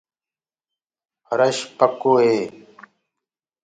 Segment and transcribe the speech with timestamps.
[1.27, 2.37] ڦرش پڪو هي۔